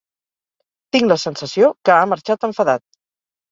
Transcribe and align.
Tinc 0.97 1.09
la 1.11 1.17
sensació 1.25 1.71
que 1.85 1.95
ha 1.99 2.09
marxat 2.15 2.51
enfadat. 2.51 2.87